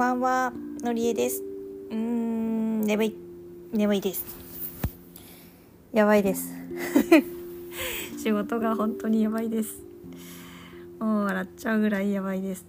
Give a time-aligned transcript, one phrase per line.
[0.00, 1.42] ばんは、のりえです。
[1.90, 3.16] うーん、眠い、
[3.70, 4.24] 眠いです。
[5.92, 6.54] やばいです。
[8.16, 9.82] 仕事が本当にやばいです。
[10.98, 12.64] もう笑っちゃうぐらいやばいです。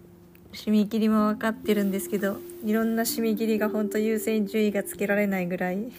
[0.51, 2.35] 締め切りも分かってるんですけど、
[2.65, 5.89] いろんな締め切りが本当優先順位がつけられないぐらい、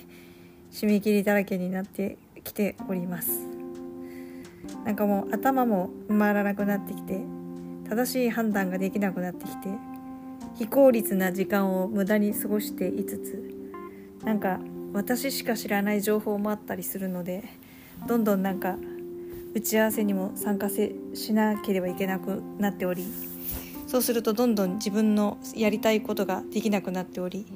[0.71, 3.31] 締め切りだらけになってきております。
[4.85, 7.23] なんかもう頭も回らなくなってきて、
[7.89, 9.92] 正しい判断ができなくなってきて、
[10.57, 14.61] 非効率な時間を無駄に過ごしていつつなんか
[14.93, 17.45] 私しか知らない情報もあったりするので
[18.07, 18.77] どんどんなんか
[19.55, 23.07] 打ち合わせにも参加せしなければいけなくなっており
[23.87, 27.47] そうするとどんどん自分のやりたいことができなくなっており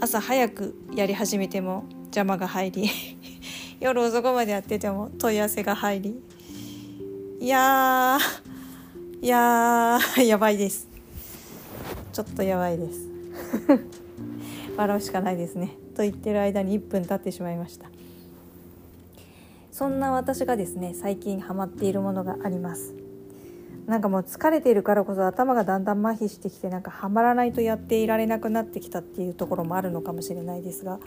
[0.00, 2.90] 朝早くやり始めても邪魔が入り
[3.78, 6.20] 夜遅くまでやってても問い合わせが入り
[7.40, 10.89] いやーいやーやばいです。
[12.20, 13.08] ちょっとやばいです。
[14.76, 15.78] 笑うしかないですね。
[15.96, 17.90] と言ってる間に1分経ってしまいました。
[19.72, 22.94] そんな私がですね最近ハマっているものがあります。
[23.86, 31.00] なんかもう疲れているからこそ頭がだんだん麻痺してきてなんかハマらないとやっていられなくなってきたっていうところもあるのかもしれないですが。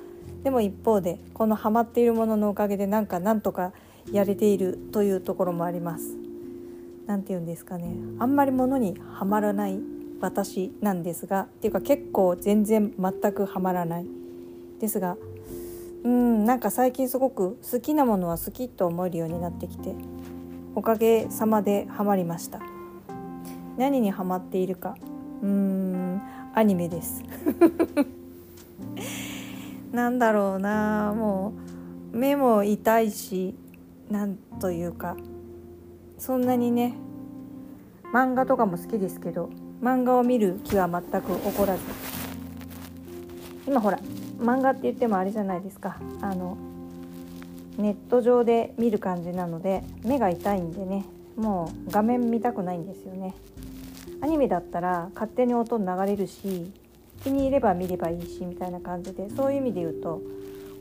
[0.44, 3.72] でも一方でこのハマっているもののおかげでなんかなんとか
[4.12, 6.18] やれているというところもあります。
[7.06, 7.96] なんて言うんですかね。
[8.18, 9.93] あんまり物にはまらない
[10.24, 14.06] 私なんですがっていうか結構全然全くハマらない。
[14.80, 15.18] ですが
[16.04, 19.96] うんなんか最近すごく好きなものは好きと思えるようになってきて
[20.76, 22.62] おかげさまでハマりました。
[23.78, 24.96] 何にハマっているか
[25.42, 26.22] うーん
[26.56, 27.22] アニメです。
[29.92, 31.54] なんだろうなも
[32.14, 33.56] う目も痛いし
[34.10, 35.18] なんというか
[36.18, 36.94] そんなにね
[38.14, 39.50] 漫画とかも好きですけど
[39.84, 41.82] 漫画を見る気は全く起こらず。
[43.68, 44.00] 今ほら
[44.40, 45.98] 漫画って言ってもあれじゃないですか。
[46.22, 46.58] あの
[47.78, 51.06] ネット上で見る感じなので目が痛いんでね。
[51.36, 53.34] もう画面見たくないんですよね。
[54.22, 56.72] アニメだったら勝手に音流れるし
[57.24, 60.22] 気に入れば見ればいいしみたいな感じでそういう意味で言うと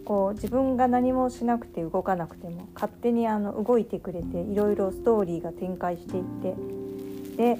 [0.05, 6.55] こう自分が何もしなくて動かなくても勝手にあの動いてくれていろいろストーリーが展開していって
[7.37, 7.59] で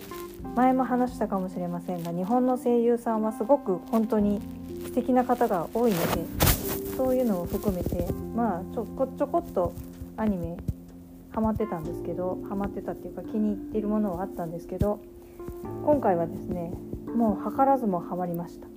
[0.55, 4.41] 前も話したかもしれませんが日本の声優さんはすごく本当に
[4.85, 6.25] 素敵な方が多いので
[6.97, 9.73] そういうのを含めてまあちょこちょこっと
[10.17, 10.57] アニメ
[11.31, 15.01] ハマってたんですけどハマってたっていうか気に入っているものはあったんですけど
[15.85, 16.73] 今回はですね
[17.15, 18.73] もう図らずもハマりました。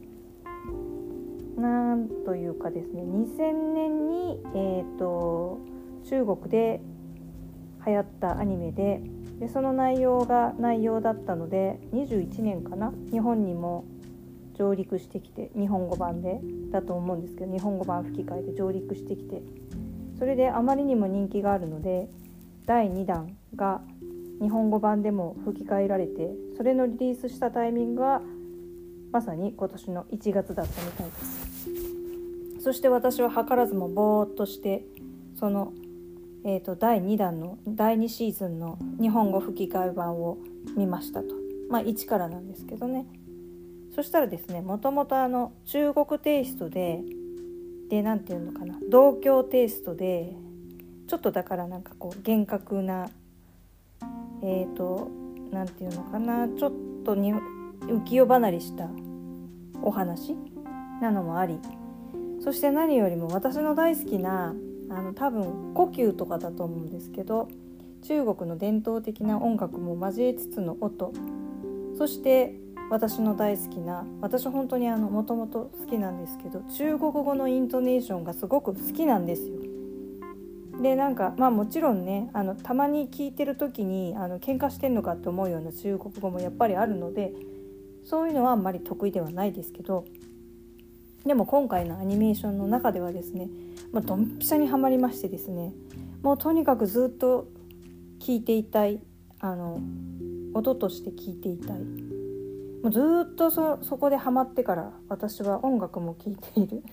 [1.61, 5.59] なんというかですね2000年に、えーと、
[6.09, 6.81] 中国で
[7.85, 9.01] 流行ったアニメで
[9.39, 13.85] でその内容が内容だったので21年かな日本にも
[14.57, 16.39] 上陸してきて日本語版で
[16.71, 19.41] だと思うんですけど日本語版吹き替えで上陸してきて
[20.17, 22.07] それであまりにも人気があるので
[22.65, 23.81] 第2弾が
[24.41, 28.21] 日本語版でも吹き替えられてそれのリリースしたタイミングが
[29.11, 31.45] まさに今年の1月だったみたいです。
[32.61, 34.83] そして私は図らずもぼーっとして
[35.39, 35.71] その、
[36.47, 40.37] えーと、第2弾の第2シーズンの日本語吹き替え版を
[40.77, 41.29] 見ましたと。
[41.71, 43.07] まあ1からなんですけどね。
[43.95, 45.15] そしたらですねもともと
[45.65, 47.01] 中国テイストで
[47.89, 50.35] で何て言うのかな同郷テイストで
[51.07, 53.09] ちょっとだからなんかこう厳格な
[54.43, 55.09] えっ、ー、と
[55.51, 56.73] 何て言うのかなちょっ
[57.03, 58.87] とに浮世離れした
[59.81, 60.35] お話
[61.01, 61.57] なのもあり。
[62.43, 64.53] そして何よりも私の大好きな
[64.89, 67.47] あの多分呼吸とかだと思うんですけど
[68.01, 71.11] 中国の伝統的な音楽も交えつつの音
[71.97, 72.55] そして
[72.91, 79.55] 私の大好きな私本当にあのもともと好きなんですけど中国語のイントネーションがすごく好きなんですよ。
[80.81, 87.33] でなんかまあもちろんねあのたまに聞いてる時にあの喧嘩してんのかって思うような中国語もやっぱりあるので
[88.03, 90.05] そういうのはあんまり得意ではないですけど
[91.25, 93.49] でも今回のアニメーションの中ではですね、
[93.91, 95.73] まあ、ドンピシャにはまりましてですね。
[96.21, 97.47] もうとにかくずっと
[98.19, 98.99] 聴いていたい。
[99.39, 99.79] あの
[100.53, 101.77] 音として聴いていたい。
[101.77, 102.99] もうず
[103.31, 106.83] っとそそこでハマってから私は音楽も聴いている。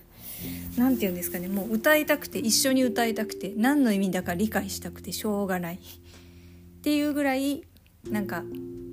[0.76, 1.48] 何て言うんですかね。
[1.48, 5.76] もう歌いたくて一緒に歌いたくて何の意味だか理解したくてしょうがない。
[5.76, 5.78] っ
[6.82, 7.62] ていうぐらい
[8.10, 8.42] なんか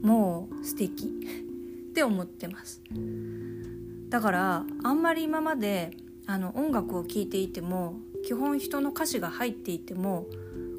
[0.04, 1.06] もう素敵。
[1.90, 2.82] って思ってます。
[4.10, 5.92] だからあんまり今まで
[6.30, 10.28] あの音楽を聴いていても基本人の歌詞が入っていても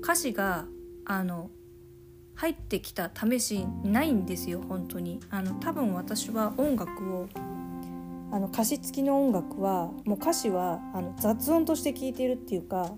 [0.01, 0.67] 歌詞が
[1.05, 1.51] あの
[2.37, 5.19] 入ってきた試しないんですよ本当に。
[5.29, 7.27] あの多分私は音楽を
[8.31, 12.93] あの歌詞付きの音楽はもう歌詞はあの雑音として聴いているっていうか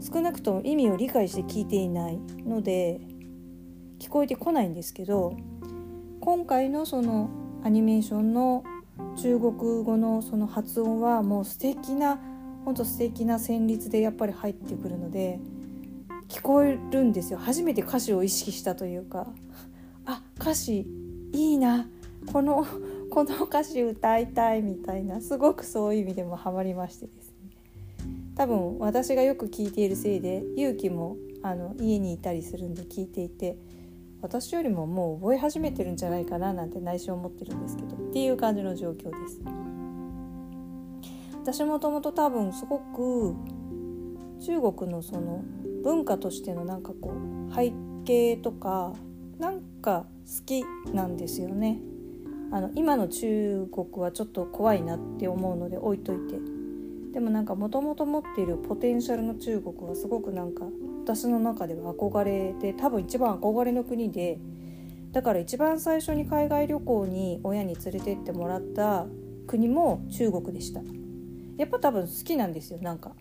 [0.00, 3.02] 少なくとも意味を理解して聞いていないので
[3.98, 5.36] 聞こえてこないんですけど
[6.22, 7.28] 今回のその
[7.62, 8.64] アニメーションの
[9.16, 9.52] 中国
[9.84, 12.18] 語のその発音はもう素敵な
[12.64, 15.38] ほんと素敵な旋律でやっぱり入ってくるので
[16.28, 17.38] 聞こえるんですよ。
[17.38, 19.28] 初めて歌詞を意識したというか。
[20.06, 20.86] あ歌詞
[21.32, 21.88] いいな。
[22.32, 22.66] この
[23.10, 25.20] この歌詞歌いたいみたいな。
[25.20, 27.34] すごくそういう意味でもハマりましてですね。
[28.34, 33.56] 多分私がよく聞いているせいで勇気もあの家にいたりするんで聞いていて
[34.24, 39.38] 私よりももう覚え始めてるんじゃないかななんて内心思ってるんですけどっていう感じの状況です。
[41.34, 43.34] 私もともと多分すごく
[44.40, 45.44] 中国のその
[45.82, 47.12] 文化としてのなんかこ
[47.50, 47.70] う背
[48.06, 48.94] 景とか
[49.38, 51.78] なんか好きなんですよね。
[52.50, 56.38] あの今の中国はちょっと怖いなって思うので置いといて
[57.12, 60.64] でもなんかもともと持っているポテンシャルの中国はすごくなんか
[61.04, 64.38] 私の中では憧れで多分一番憧れの国で
[65.12, 69.04] だから一番最初に海外旅行に親に連れてってもらった
[69.46, 70.80] 国も中国でした。
[71.58, 73.12] やっぱ多分好きなんですよなんか。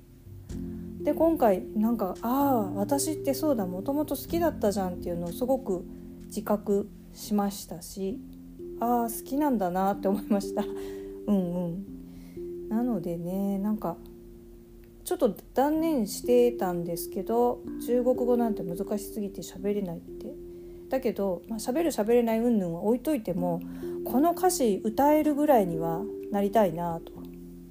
[1.02, 5.86] で今回なんかああ私ってそうだもともと好きだったじゃんっていうのをすごく
[6.28, 8.18] 自覚しましたし
[8.80, 10.64] ああ好きなんだなって思いました。
[11.28, 12.70] うんうん。
[12.70, 13.98] なのでねなんか
[15.04, 20.34] ちょっと断念してたんですけど中国語なんて難しすぎて喋れないって。
[20.90, 23.62] だけど、まあ、喋る喋れない云々は置いといても
[24.06, 27.12] この歌詞歌えるぐらいにはなりたいなと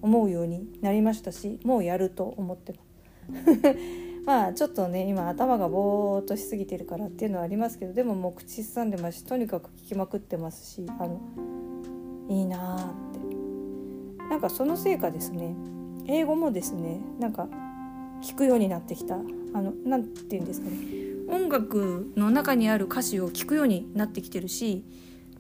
[0.01, 3.77] 思うようになりましたしもうやると思ってます。
[4.27, 11.21] まあちょっとね今頭がぼーっとしすぎてるからっていうのはありますけどでももう口ずさんでますしとにかく聞きまくってますしあの
[12.29, 13.23] いいなーって。
[14.29, 15.55] なんかそのせいかですね。
[16.07, 17.49] 英語もですねなんか
[18.23, 19.17] 聞くようになってきた。
[19.55, 20.77] あのなんて言うんですかね。
[21.29, 24.85] 音楽の中にある歌詞を聞くようになってきてるし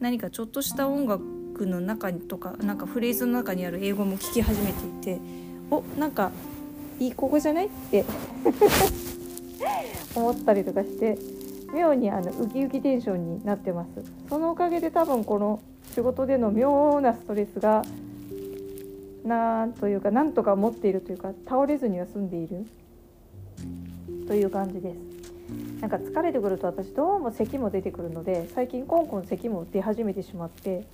[0.00, 5.20] 何かちょっとした音楽の中とかなんかフレーズの中にある英語も聞き始めていて
[5.70, 6.30] おなんか
[6.98, 8.04] いいここじゃないって
[10.16, 11.18] 思ったりとかして
[11.74, 13.90] 妙にあのウキウキテンションになってます。
[14.28, 15.60] そのおかげで多分この
[15.94, 17.82] 仕事での妙なストレスが
[19.24, 22.66] なんというかなんとか持っているというか倒れずには済んでいる。
[24.26, 24.96] という感じです。
[25.80, 30.86] なんか疲れてくると私どうも咳も出てくるので最近コンコン咳も出始めてしまって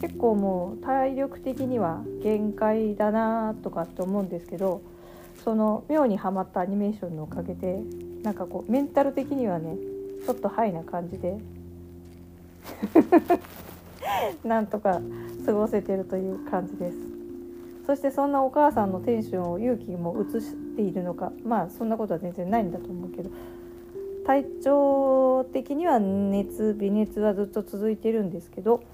[0.00, 4.80] 結構もう体力的には限界だなとかって思うんですけど
[5.44, 7.80] その妙にはまったアニメーションのおかげで
[8.22, 9.76] なんかこうメンタル的にはね
[10.24, 11.36] ちょっとハイな感じで
[14.44, 15.02] なんとか
[15.44, 17.19] 過ごせてるという感じです。
[17.90, 23.30] そしてそんなお母さんのテンションを勇気も移しているのかまあそんなことは全然ないんだと思うけど
[24.24, 28.84] 体調的には熱微熱はずっと続いてるんですけど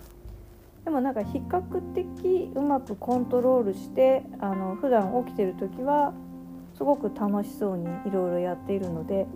[0.87, 1.61] でもなんか比較
[1.93, 6.15] 的うまくコントロールしてあの普段起きてる時は
[6.75, 9.27] すごく楽しそうにいろいろやっているので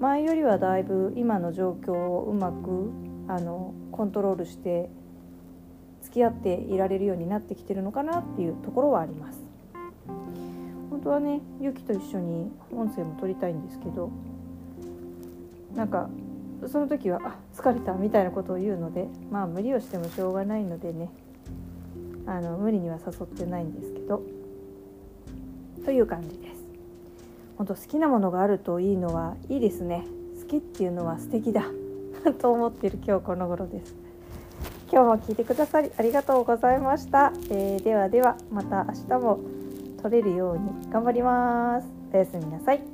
[0.00, 2.90] 前よりはだいぶ今の状況をうまく
[3.28, 4.90] あのコントロールして
[6.14, 9.40] 付き合っていられるようになってきてるのかなっていうところはあります。
[10.88, 14.12] 本当はねゆきと一緒に音声も撮りたいんですけど
[15.74, 16.08] なんか
[16.68, 21.10] その時は「あ疲れた」みたいなことを言うのでまあ無理をしてもしょうがないのでね
[22.26, 24.22] あの無理には誘ってないんですけど
[25.84, 26.64] という感じです。
[27.58, 30.06] 本当好きなものがあるといいのはいいですね。
[30.40, 31.64] 好きっていうのは素敵だ。
[32.38, 34.04] と思ってる今日この頃です。
[34.94, 39.40] 今日も聞いてくださりありがとうございました、えー、ではではまた明日も
[40.00, 41.88] 撮れるように頑張ります。
[42.12, 42.93] おやすみなさい。